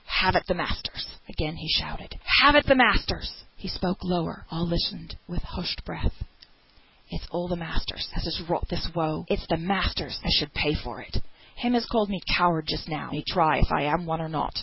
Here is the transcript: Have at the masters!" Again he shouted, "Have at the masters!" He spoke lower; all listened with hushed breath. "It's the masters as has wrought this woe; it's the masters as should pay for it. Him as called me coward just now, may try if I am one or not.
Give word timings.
Have 0.05 0.35
at 0.35 0.45
the 0.47 0.55
masters!" 0.55 1.05
Again 1.29 1.57
he 1.57 1.69
shouted, 1.69 2.17
"Have 2.41 2.55
at 2.55 2.65
the 2.65 2.73
masters!" 2.73 3.43
He 3.55 3.67
spoke 3.67 4.03
lower; 4.03 4.47
all 4.49 4.65
listened 4.65 5.15
with 5.27 5.43
hushed 5.43 5.85
breath. 5.85 6.23
"It's 7.11 7.27
the 7.29 7.55
masters 7.55 8.09
as 8.15 8.23
has 8.23 8.41
wrought 8.49 8.67
this 8.67 8.89
woe; 8.95 9.25
it's 9.29 9.45
the 9.45 9.57
masters 9.57 10.19
as 10.25 10.33
should 10.33 10.55
pay 10.55 10.73
for 10.73 11.01
it. 11.01 11.21
Him 11.55 11.75
as 11.75 11.85
called 11.85 12.09
me 12.09 12.19
coward 12.35 12.65
just 12.65 12.87
now, 12.89 13.11
may 13.11 13.21
try 13.27 13.59
if 13.59 13.71
I 13.71 13.83
am 13.83 14.07
one 14.07 14.21
or 14.21 14.27
not. 14.29 14.55